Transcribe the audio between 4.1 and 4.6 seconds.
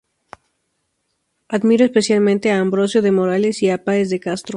Castro.